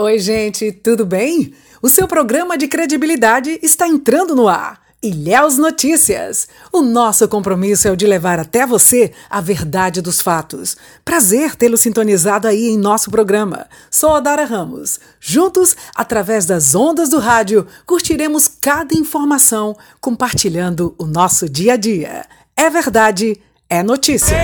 [0.00, 1.52] Oi, gente, tudo bem?
[1.82, 4.80] O seu programa de credibilidade está entrando no ar.
[5.02, 6.46] Ilhéus Notícias.
[6.72, 10.76] O nosso compromisso é o de levar até você a verdade dos fatos.
[11.04, 13.66] Prazer tê-lo sintonizado aí em nosso programa.
[13.90, 15.00] Sou a Dara Ramos.
[15.18, 22.24] Juntos, através das ondas do rádio, curtiremos cada informação, compartilhando o nosso dia a dia.
[22.56, 24.36] É verdade, é notícia.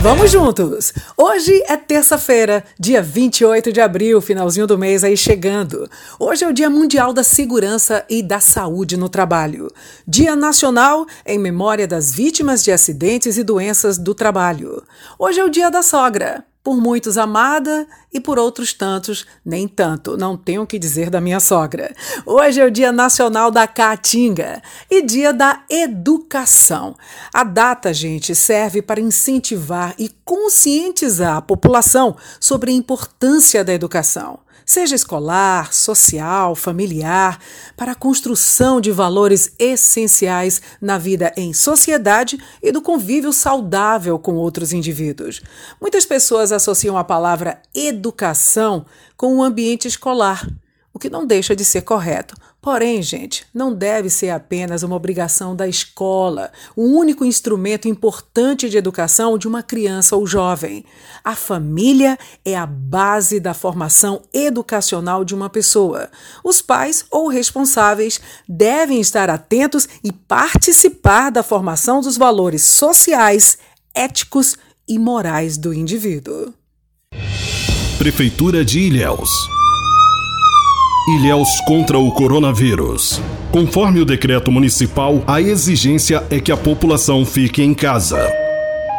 [0.00, 0.92] Vamos juntos!
[1.16, 5.90] Hoje é terça-feira, dia 28 de abril, finalzinho do mês aí chegando.
[6.20, 9.68] Hoje é o Dia Mundial da Segurança e da Saúde no Trabalho.
[10.06, 14.84] Dia Nacional em memória das vítimas de acidentes e doenças do trabalho.
[15.18, 20.18] Hoje é o Dia da Sogra por muitos amada e por outros tantos nem tanto.
[20.18, 21.94] Não tenho o que dizer da minha sogra.
[22.26, 26.94] Hoje é o Dia Nacional da Caatinga e Dia da Educação.
[27.32, 34.38] A data, gente, serve para incentivar e conscientizar a população sobre a importância da educação
[34.68, 37.40] seja escolar, social, familiar,
[37.74, 44.34] para a construção de valores essenciais na vida em sociedade e do convívio saudável com
[44.34, 45.40] outros indivíduos.
[45.80, 48.84] Muitas pessoas associam a palavra educação
[49.16, 50.46] com o ambiente escolar,
[50.98, 52.34] o que não deixa de ser correto.
[52.60, 58.76] Porém, gente, não deve ser apenas uma obrigação da escola, o único instrumento importante de
[58.76, 60.84] educação de uma criança ou jovem.
[61.22, 66.10] A família é a base da formação educacional de uma pessoa.
[66.42, 73.56] Os pais ou responsáveis devem estar atentos e participar da formação dos valores sociais,
[73.94, 74.56] éticos
[74.88, 76.52] e morais do indivíduo.
[77.98, 79.57] Prefeitura de Ilhéus.
[81.08, 83.18] Ilhéus contra o coronavírus.
[83.50, 88.30] Conforme o decreto municipal, a exigência é que a população fique em casa.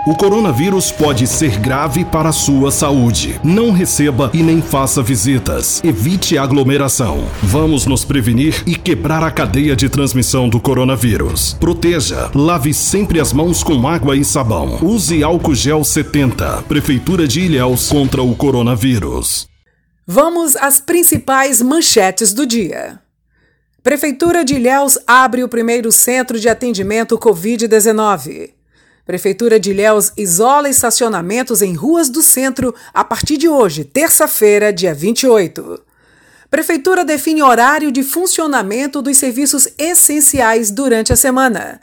[0.08, 3.40] O coronavírus pode ser grave para a sua saúde.
[3.44, 5.84] Não receba e nem faça visitas.
[5.84, 7.26] Evite aglomeração.
[7.44, 11.56] Vamos nos prevenir e quebrar a cadeia de transmissão do coronavírus.
[11.60, 12.32] Proteja.
[12.34, 14.80] Lave sempre as mãos com água e sabão.
[14.82, 16.64] Use álcool gel 70.
[16.68, 19.48] Prefeitura de Ilhéus contra o coronavírus.
[20.12, 23.00] Vamos às principais manchetes do dia.
[23.84, 28.50] Prefeitura de Ilhéus abre o primeiro centro de atendimento Covid-19.
[29.06, 34.96] Prefeitura de Ilhéus isola estacionamentos em ruas do centro a partir de hoje, terça-feira, dia
[34.96, 35.80] 28.
[36.50, 41.80] Prefeitura define horário de funcionamento dos serviços essenciais durante a semana.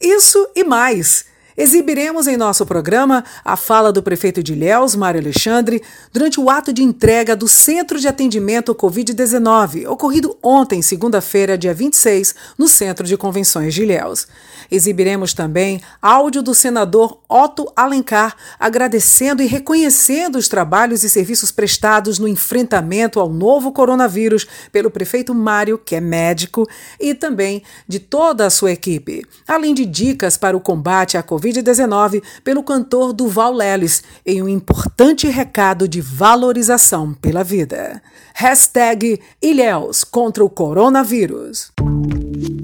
[0.00, 1.26] Isso e mais
[1.60, 5.82] Exibiremos em nosso programa a fala do prefeito de Ilhéus, Mário Alexandre,
[6.12, 12.32] durante o ato de entrega do Centro de Atendimento Covid-19, ocorrido ontem, segunda-feira, dia 26,
[12.56, 14.28] no Centro de Convenções de Ilhéus.
[14.70, 22.20] Exibiremos também áudio do senador Otto Alencar, agradecendo e reconhecendo os trabalhos e serviços prestados
[22.20, 26.68] no enfrentamento ao novo coronavírus pelo prefeito Mário, que é médico,
[27.00, 32.22] e também de toda a sua equipe, além de dicas para o combate à Covid-19
[32.44, 38.02] pelo cantor Duval Lelis, em um importante recado de valorização pela vida.
[38.34, 41.72] Hashtag Ilhéus contra o coronavírus.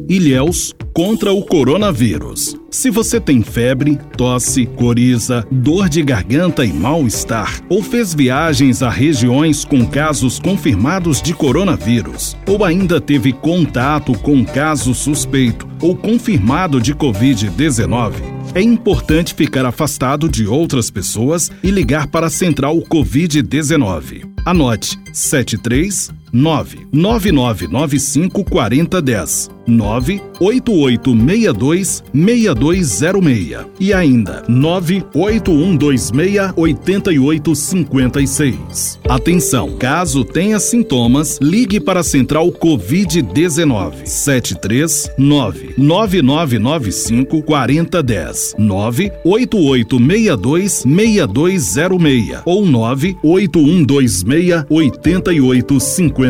[0.08, 2.56] Ilhéus contra o coronavírus.
[2.70, 8.90] Se você tem febre, tosse, coriza, dor de garganta e mal-estar, ou fez viagens a
[8.90, 16.80] regiões com casos confirmados de coronavírus, ou ainda teve contato com caso suspeito ou confirmado
[16.80, 24.30] de Covid-19, é importante ficar afastado de outras pessoas e ligar para a Central Covid-19.
[24.46, 38.98] Anote 73 99995 4010 98862 6206 e ainda 98126 8856.
[39.08, 52.66] Atenção, caso tenha sintomas, ligue para a Central Covid-19 739 9995 4010 98862 6206 ou
[52.66, 56.23] 98126 8856.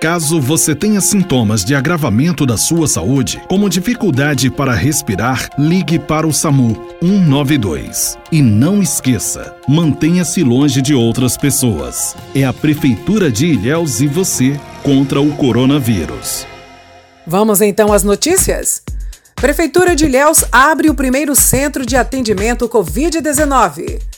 [0.00, 6.26] Caso você tenha sintomas de agravamento da sua saúde, como dificuldade para respirar, ligue para
[6.26, 8.16] o SAMU 192.
[8.32, 12.16] E não esqueça, mantenha-se longe de outras pessoas.
[12.34, 16.46] É a Prefeitura de Ilhéus e você contra o coronavírus.
[17.26, 18.82] Vamos então às notícias?
[19.36, 24.09] Prefeitura de Ilhéus abre o primeiro centro de atendimento Covid-19.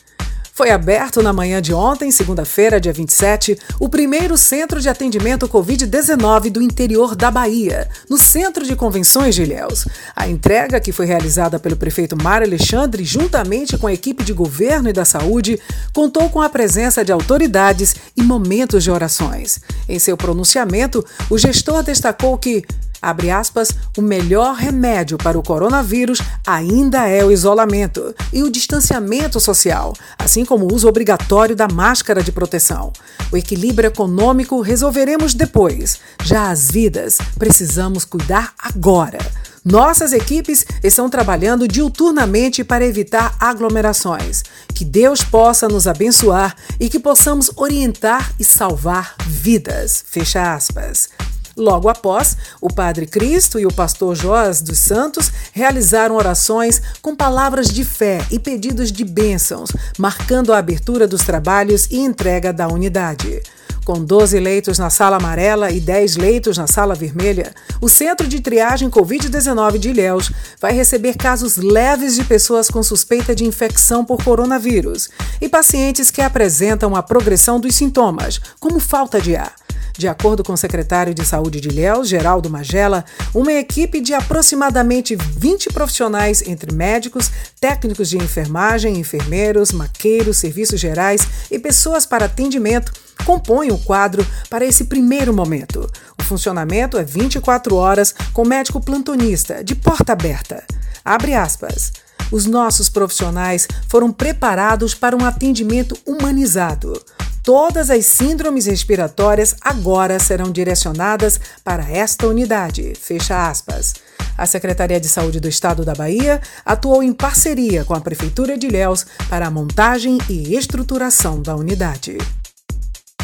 [0.55, 6.51] Foi aberto na manhã de ontem, segunda-feira, dia 27, o primeiro centro de atendimento Covid-19
[6.51, 9.89] do interior da Bahia, no Centro de Convenções de Ilhéus.
[10.15, 14.91] A entrega, que foi realizada pelo prefeito Mário Alexandre, juntamente com a equipe de governo
[14.91, 15.59] e da saúde,
[15.91, 19.59] contou com a presença de autoridades e momentos de orações.
[19.89, 22.63] Em seu pronunciamento, o gestor destacou que
[23.03, 29.41] abre aspas, o melhor remédio para o coronavírus ainda é o isolamento e o distanciamento
[29.41, 32.93] social, assim como o uso obrigatório da máscara de proteção.
[33.33, 35.99] O equilíbrio econômico resolveremos depois.
[36.23, 39.19] Já as vidas, precisamos cuidar agora.
[39.65, 44.43] Nossas equipes estão trabalhando diuturnamente para evitar aglomerações.
[44.75, 50.05] Que Deus possa nos abençoar e que possamos orientar e salvar vidas.
[50.09, 51.09] Fecha aspas.
[51.57, 57.69] Logo após, o Padre Cristo e o pastor Joás dos Santos realizaram orações com palavras
[57.69, 63.43] de fé e pedidos de bênçãos, marcando a abertura dos trabalhos e entrega da unidade.
[63.85, 68.41] Com 12 leitos na sala amarela e 10 leitos na sala vermelha, o Centro de
[68.41, 74.23] Triagem Covid-19 de Ilhéus vai receber casos leves de pessoas com suspeita de infecção por
[74.23, 75.11] coronavírus
[75.41, 79.53] e pacientes que apresentam a progressão dos sintomas, como falta de ar.
[79.97, 83.05] De acordo com o secretário de Saúde de Ilhéus, Geraldo Magela,
[83.35, 87.31] uma equipe de aproximadamente 20 profissionais, entre médicos,
[87.61, 92.93] técnicos de enfermagem, enfermeiros, maqueiros, serviços gerais e pessoas para atendimento,
[93.25, 95.89] compõe o quadro para esse primeiro momento.
[96.19, 100.65] O funcionamento é 24 horas com médico plantonista, de porta aberta.
[101.05, 101.93] Abre aspas.
[102.31, 106.99] Os nossos profissionais foram preparados para um atendimento humanizado.
[107.43, 112.93] Todas as síndromes respiratórias agora serão direcionadas para esta unidade.
[112.95, 113.95] Fecha aspas.
[114.39, 118.69] A Secretaria de Saúde do Estado da Bahia atuou em parceria com a Prefeitura de
[118.69, 122.17] Ilhéus para a montagem e estruturação da unidade.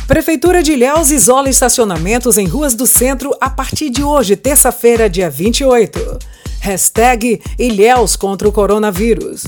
[0.08, 5.30] Prefeitura de Ilhéus isola estacionamentos em ruas do centro a partir de hoje, terça-feira, dia
[5.30, 6.18] 28.
[6.60, 9.44] Hashtag Ilhéus contra o coronavírus.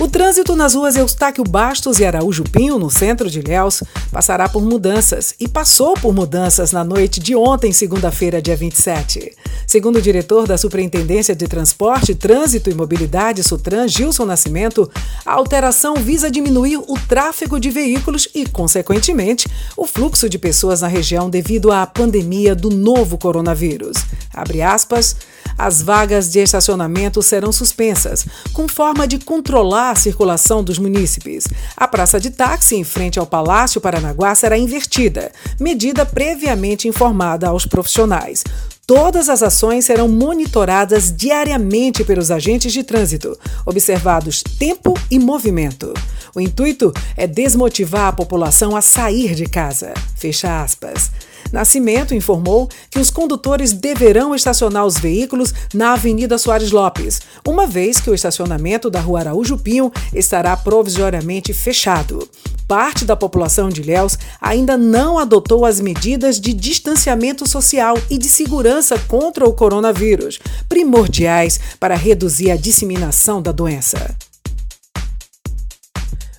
[0.00, 4.62] O trânsito nas ruas Eustáquio Bastos e Araújo Pinho, no centro de Ilhéus, passará por
[4.62, 9.32] mudanças e passou por mudanças na noite de ontem, segunda-feira, dia 27.
[9.66, 14.88] Segundo o diretor da Superintendência de Transporte, Trânsito e Mobilidade, Sutran, Gilson Nascimento,
[15.26, 20.86] a alteração visa diminuir o tráfego de veículos e, consequentemente, o fluxo de pessoas na
[20.86, 23.96] região devido à pandemia do novo coronavírus.
[24.32, 25.16] Abre aspas.
[25.58, 31.48] As vagas de estacionamento serão suspensas, com forma de controlar a circulação dos munícipes.
[31.76, 37.66] A praça de táxi em frente ao Palácio Paranaguá será invertida, medida previamente informada aos
[37.66, 38.44] profissionais.
[38.86, 45.92] Todas as ações serão monitoradas diariamente pelos agentes de trânsito, observados tempo e movimento.
[46.34, 49.92] O intuito é desmotivar a população a sair de casa.
[50.16, 51.10] Fecha aspas.
[51.52, 58.00] Nascimento informou que os condutores deverão estacionar os veículos na Avenida Soares Lopes, uma vez
[58.00, 62.28] que o estacionamento da Rua Araújo Pinho estará provisoriamente fechado.
[62.68, 68.28] Parte da população de Ilhéus ainda não adotou as medidas de distanciamento social e de
[68.28, 70.38] segurança contra o coronavírus,
[70.68, 74.14] primordiais para reduzir a disseminação da doença.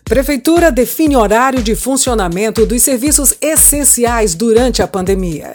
[0.10, 5.54] Prefeitura define horário de funcionamento dos serviços essenciais durante a pandemia.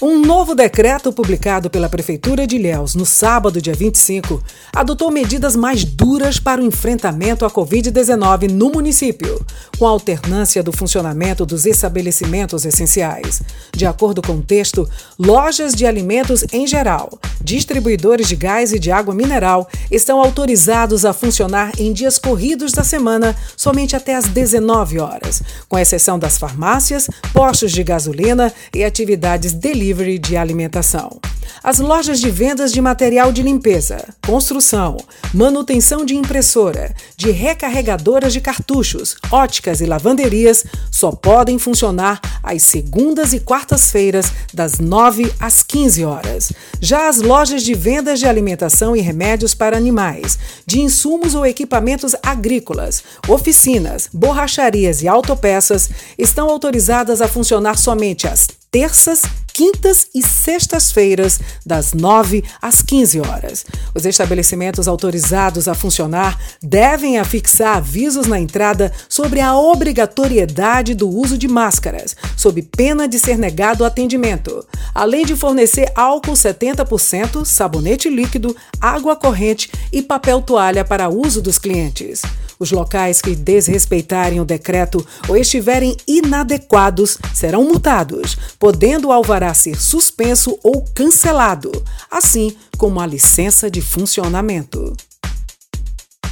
[0.00, 4.42] Um novo decreto publicado pela Prefeitura de Ilhéus no sábado, dia 25,
[4.74, 9.44] adotou medidas mais duras para o enfrentamento à Covid-19 no município,
[9.78, 13.42] com alternância do funcionamento dos estabelecimentos essenciais.
[13.74, 18.90] De acordo com o texto, lojas de alimentos em geral, distribuidores de gás e de
[18.90, 24.98] água mineral estão autorizados a funcionar em dias corridos da semana somente até às 19
[24.98, 31.20] horas, com exceção das farmácias, postos de gasolina e atividades delivery de alimentação.
[31.62, 34.96] As lojas de vendas de material de limpeza, construção,
[35.32, 43.32] manutenção de impressora, de recarregadoras de cartuchos, óticas e lavanderias só podem funcionar às segundas
[43.32, 46.52] e quartas-feiras, das 9 às 15 horas.
[46.80, 52.16] Já as lojas de vendas de alimentação e remédios para animais, de insumos ou equipamentos
[52.22, 59.20] agrícolas, oficinas, borracharias e autopeças estão autorizadas a funcionar somente às terças
[59.56, 63.64] quintas e sextas-feiras, das 9 às 15 horas.
[63.94, 71.38] Os estabelecimentos autorizados a funcionar devem afixar avisos na entrada sobre a obrigatoriedade do uso
[71.38, 74.62] de máscaras, sob pena de ser negado o atendimento,
[74.94, 81.58] além de fornecer álcool 70%, sabonete líquido, água corrente e papel toalha para uso dos
[81.58, 82.20] clientes.
[82.58, 89.76] Os locais que desrespeitarem o decreto ou estiverem inadequados serão multados, podendo o alvará ser
[89.80, 91.70] suspenso ou cancelado,
[92.10, 94.96] assim como a licença de funcionamento.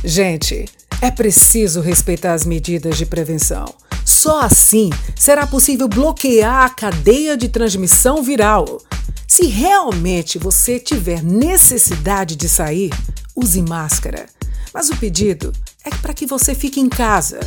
[0.02, 0.66] Gente,
[1.00, 3.75] é preciso respeitar as medidas de prevenção.
[4.04, 8.80] Só assim será possível bloquear a cadeia de transmissão viral.
[9.26, 12.90] Se realmente você tiver necessidade de sair,
[13.35, 14.26] use máscara.
[14.75, 15.52] Mas o pedido
[15.85, 17.38] é para que você fique em casa.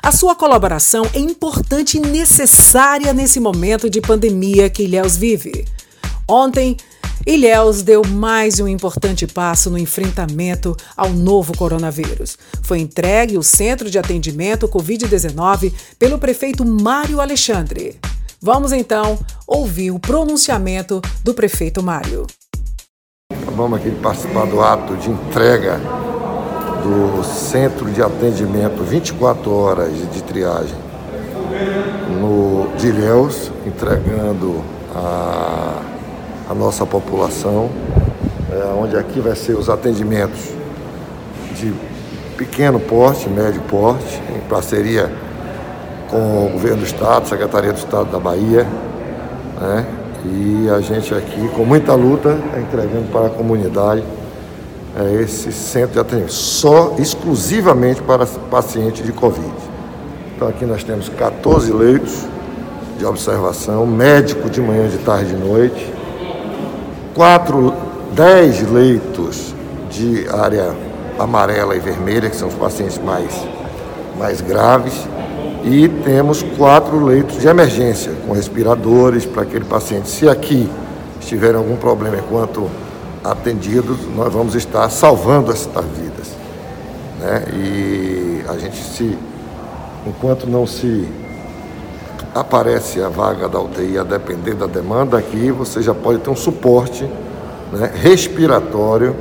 [0.00, 5.66] A sua colaboração é importante e necessária nesse momento de pandemia que Ilhéus vive.
[6.28, 6.76] Ontem,
[7.26, 12.38] Ilhéus deu mais um importante passo no enfrentamento ao novo coronavírus.
[12.62, 17.98] Foi entregue o Centro de Atendimento Covid-19 pelo prefeito Mário Alexandre.
[18.40, 22.28] Vamos então ouvir o pronunciamento do prefeito Mário.
[23.56, 25.80] Vamos aqui participar do ato de entrega
[26.86, 30.76] do Centro de Atendimento 24 horas de triagem
[32.20, 34.62] no de Ilhéus, entregando
[34.94, 35.80] a,
[36.48, 37.68] a nossa população,
[38.52, 40.50] é, onde aqui vai ser os atendimentos
[41.56, 41.74] de
[42.36, 45.10] pequeno porte, médio porte, em parceria
[46.08, 48.64] com o Governo do Estado, Secretaria do Estado da Bahia,
[49.60, 49.84] né?
[50.24, 54.02] E a gente aqui, com muita luta, está entregando para a comunidade
[54.96, 59.52] é, esse centro de atendimento, só exclusivamente para pacientes de Covid.
[60.34, 62.24] Então aqui nós temos 14 leitos
[62.98, 65.92] de observação, médico de manhã, de tarde e de noite,
[67.14, 67.74] 4,
[68.14, 69.54] 10 leitos
[69.90, 70.74] de área
[71.18, 73.32] amarela e vermelha, que são os pacientes mais,
[74.18, 74.94] mais graves,
[75.62, 80.08] e temos quatro leitos de emergência, com respiradores para aquele paciente.
[80.08, 80.70] Se aqui
[81.20, 82.70] estiver algum problema enquanto
[83.30, 86.28] atendidos, nós vamos estar salvando estas vidas.
[87.20, 87.44] Né?
[87.54, 89.18] E a gente se,
[90.06, 91.08] enquanto não se
[92.34, 96.36] aparece a vaga da UTI a depender da demanda aqui, você já pode ter um
[96.36, 97.04] suporte
[97.72, 99.16] né, respiratório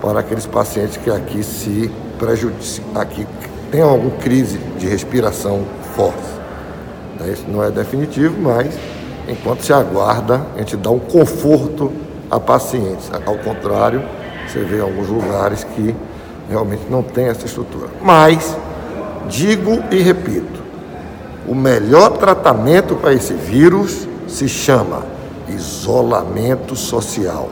[0.00, 3.26] para aqueles pacientes que aqui se prejudicam, aqui
[3.70, 5.64] tem alguma crise de respiração
[5.96, 6.22] forte.
[7.18, 7.32] Né?
[7.32, 8.74] Isso não é definitivo, mas
[9.28, 11.90] enquanto se aguarda, a gente dá um conforto
[12.32, 13.10] a pacientes.
[13.26, 14.02] Ao contrário,
[14.48, 15.94] você vê alguns lugares que
[16.48, 17.88] realmente não tem essa estrutura.
[18.02, 18.56] Mas,
[19.28, 20.62] digo e repito,
[21.46, 25.02] o melhor tratamento para esse vírus se chama
[25.46, 27.50] isolamento social.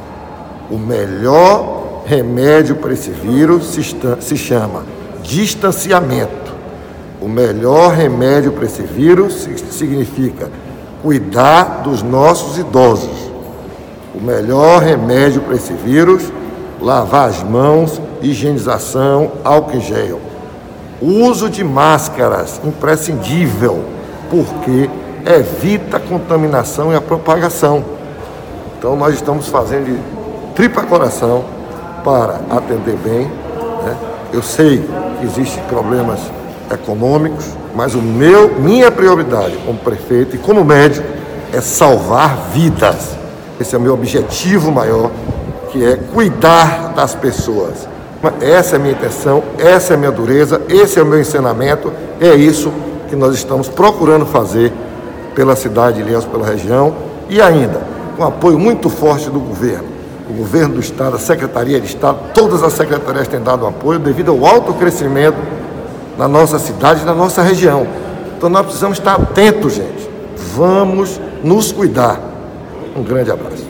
[0.71, 3.83] O melhor remédio para esse vírus se,
[4.21, 4.85] se chama
[5.23, 6.51] distanciamento.
[7.21, 10.49] O melhor remédio para esse vírus significa
[11.03, 13.30] cuidar dos nossos idosos
[14.15, 16.33] o melhor remédio para esse vírus,
[16.81, 20.21] lavar as mãos, higienização, álcool em gel.
[21.01, 23.85] Uso de máscaras, imprescindível,
[24.31, 24.91] porque
[25.27, 27.85] evita a contaminação e a propagação.
[28.79, 31.45] Então nós estamos fazendo de tripa coração
[32.05, 33.27] para atender bem.
[33.85, 33.97] Né?
[34.33, 34.85] Eu sei
[35.19, 36.21] que existem problemas
[36.73, 41.07] econômicos, mas o meu, minha prioridade como prefeito e como médico
[41.53, 43.20] é salvar vidas.
[43.61, 45.11] Esse é o meu objetivo maior,
[45.71, 47.87] que é cuidar das pessoas.
[48.41, 51.93] Essa é a minha intenção, essa é a minha dureza, esse é o meu ensinamento,
[52.21, 52.73] é isso
[53.09, 54.73] que nós estamos procurando fazer
[55.35, 56.95] pela cidade de pela região
[57.29, 57.81] e ainda
[58.17, 59.89] com apoio muito forte do governo.
[60.29, 64.31] O governo do Estado, a Secretaria de Estado, todas as secretarias têm dado apoio devido
[64.31, 65.39] ao alto crescimento
[66.17, 67.87] na nossa cidade e na nossa região.
[68.37, 70.09] Então nós precisamos estar atentos, gente.
[70.55, 72.30] Vamos nos cuidar.
[72.95, 73.65] Um grande abraço.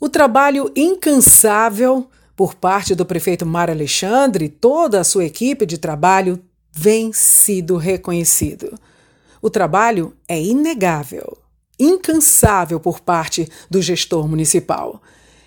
[0.00, 5.78] O trabalho incansável por parte do prefeito Mário Alexandre e toda a sua equipe de
[5.78, 6.40] trabalho
[6.72, 8.78] vem sido reconhecido.
[9.42, 11.38] O trabalho é inegável,
[11.78, 15.02] incansável por parte do gestor municipal.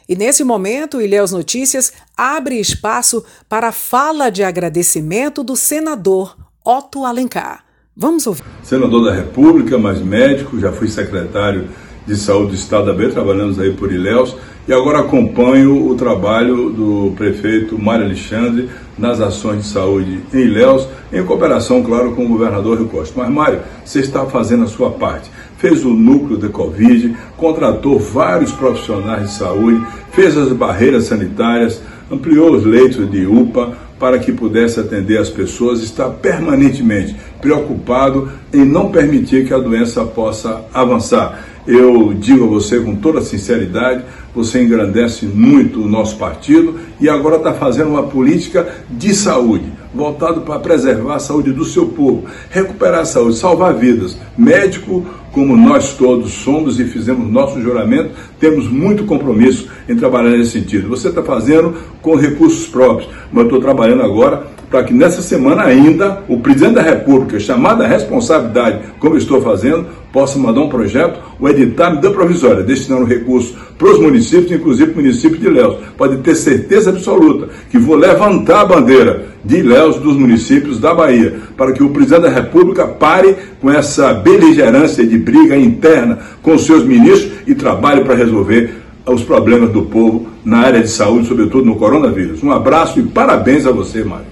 [0.09, 6.35] E nesse momento, o Ilhéus Notícias abre espaço para a fala de agradecimento do senador
[6.65, 7.63] Otto Alencar.
[7.95, 8.43] Vamos ouvir.
[8.63, 11.69] Senador da República, mas médico, já fui secretário
[12.05, 14.35] de Saúde do Estado da trabalhamos aí por Ilhéus,
[14.67, 20.87] e agora acompanho o trabalho do prefeito Mário Alexandre nas ações de saúde em Ilhéus,
[21.11, 23.13] em cooperação, claro, com o governador Rio Costa.
[23.17, 25.29] Mas, Mário, você está fazendo a sua parte.
[25.57, 31.81] fez o núcleo da Covid, contratou vários profissionais de saúde, fez as barreiras sanitárias,
[32.11, 38.63] ampliou os leitos de UPA para que pudesse atender as pessoas, está permanentemente preocupado em
[38.63, 41.43] não permitir que a doença possa avançar.
[41.67, 47.35] Eu digo a você com toda sinceridade, você engrandece muito o nosso partido e agora
[47.35, 53.01] está fazendo uma política de saúde, voltado para preservar a saúde do seu povo, recuperar
[53.01, 54.17] a saúde, salvar vidas.
[54.35, 60.51] Médico, como nós todos somos e fizemos nosso juramento, temos muito compromisso em trabalhar nesse
[60.51, 60.89] sentido.
[60.89, 65.63] Você está fazendo com recursos próprios, mas eu estou trabalhando agora para que nessa semana
[65.63, 71.49] ainda o presidente da República, chamada responsabilidade, como estou fazendo, possa mandar um projeto, o
[71.49, 75.75] editar medida provisória, destinando recursos para os municípios, inclusive o município de Ilhéus.
[75.97, 81.35] Pode ter certeza absoluta que vou levantar a bandeira de Ilhéus dos municípios da Bahia,
[81.57, 86.85] para que o presidente da República pare com essa beligerância de briga interna com seus
[86.85, 88.73] ministros e trabalhe para resolver
[89.05, 92.41] os problemas do povo na área de saúde, sobretudo no coronavírus.
[92.41, 94.30] Um abraço e parabéns a você, Mário.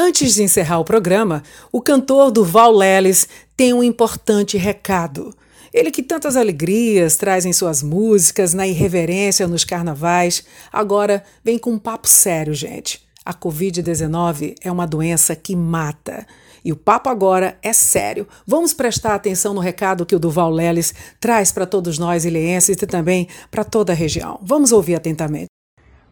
[0.00, 3.26] Antes de encerrar o programa, o cantor Durval Leles
[3.56, 5.34] tem um importante recado.
[5.74, 11.72] Ele que tantas alegrias traz em suas músicas, na irreverência nos carnavais, agora vem com
[11.72, 13.04] um papo sério, gente.
[13.24, 16.24] A Covid-19 é uma doença que mata.
[16.64, 18.26] E o papo agora é sério.
[18.46, 22.86] Vamos prestar atenção no recado que o Duval Leles traz para todos nós ilhéenses e
[22.86, 24.38] também para toda a região.
[24.44, 25.57] Vamos ouvir atentamente.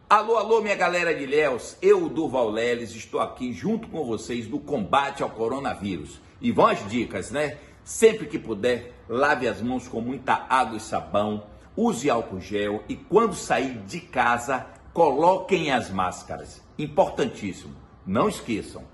[0.09, 4.57] Alô, alô, minha galera de Léus, eu, Durval Leles, estou aqui junto com vocês no
[4.57, 6.21] combate ao coronavírus.
[6.39, 7.57] E vão as dicas, né?
[7.83, 11.43] Sempre que puder, lave as mãos com muita água e sabão,
[11.75, 16.63] use álcool gel e quando sair de casa, coloquem as máscaras.
[16.79, 18.85] Importantíssimo, não esqueçam.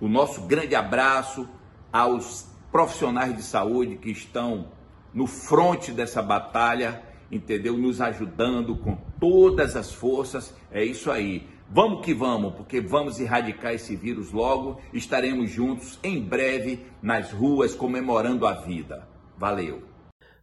[0.00, 1.46] O nosso grande abraço
[1.92, 4.68] aos profissionais de saúde que estão
[5.12, 7.02] no fronte dessa batalha
[7.36, 7.76] entendeu?
[7.76, 10.54] Nos ajudando com todas as forças.
[10.70, 11.46] É isso aí.
[11.70, 14.80] Vamos que vamos, porque vamos erradicar esse vírus logo.
[14.92, 19.08] Estaremos juntos em breve nas ruas comemorando a vida.
[19.36, 19.82] Valeu.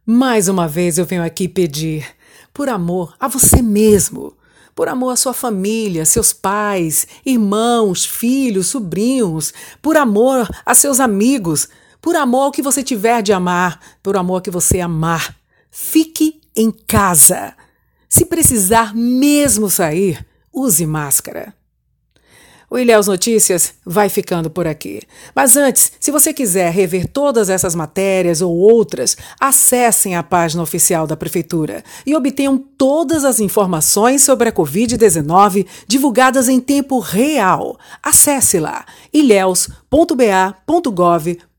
[0.04, 2.04] Mais uma vez eu venho aqui pedir,
[2.52, 4.36] por amor a você mesmo,
[4.74, 11.68] por amor à sua família, seus pais, irmãos, filhos, sobrinhos, por amor a seus amigos,
[12.00, 15.36] por amor ao que você tiver de amar, por amor que você amar.
[15.70, 17.54] Fique em casa.
[18.08, 21.54] Se precisar mesmo sair, use máscara.
[22.72, 25.02] O Ilhéus Notícias vai ficando por aqui.
[25.34, 31.06] Mas antes, se você quiser rever todas essas matérias ou outras, acessem a página oficial
[31.06, 37.78] da Prefeitura e obtenham todas as informações sobre a Covid-19 divulgadas em tempo real.
[38.02, 41.51] Acesse lá ilhéus.ba.gov.br